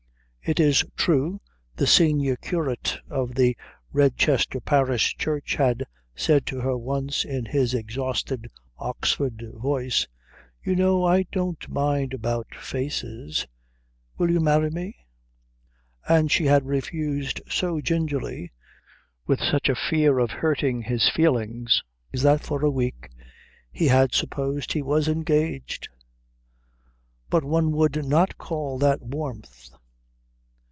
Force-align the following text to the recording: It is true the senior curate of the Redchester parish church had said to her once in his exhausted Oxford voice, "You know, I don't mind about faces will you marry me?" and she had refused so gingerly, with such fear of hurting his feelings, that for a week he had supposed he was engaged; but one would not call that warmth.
It 0.43 0.59
is 0.59 0.83
true 0.97 1.39
the 1.75 1.85
senior 1.87 2.35
curate 2.35 2.97
of 3.09 3.35
the 3.35 3.55
Redchester 3.93 4.59
parish 4.59 5.15
church 5.15 5.55
had 5.55 5.85
said 6.15 6.45
to 6.47 6.59
her 6.59 6.75
once 6.77 7.23
in 7.23 7.45
his 7.45 7.73
exhausted 7.75 8.49
Oxford 8.77 9.45
voice, 9.53 10.07
"You 10.61 10.75
know, 10.75 11.05
I 11.05 11.23
don't 11.31 11.69
mind 11.69 12.13
about 12.15 12.53
faces 12.55 13.47
will 14.17 14.29
you 14.31 14.39
marry 14.41 14.71
me?" 14.71 14.95
and 16.09 16.29
she 16.31 16.45
had 16.45 16.65
refused 16.65 17.39
so 17.47 17.79
gingerly, 17.79 18.51
with 19.27 19.39
such 19.41 19.69
fear 19.89 20.17
of 20.19 20.31
hurting 20.31 20.81
his 20.81 21.07
feelings, 21.07 21.81
that 22.13 22.41
for 22.43 22.65
a 22.65 22.71
week 22.71 23.09
he 23.71 23.87
had 23.87 24.13
supposed 24.15 24.73
he 24.73 24.81
was 24.81 25.07
engaged; 25.07 25.87
but 27.29 27.45
one 27.45 27.71
would 27.71 28.03
not 28.05 28.37
call 28.39 28.77
that 28.79 29.01
warmth. 29.01 29.69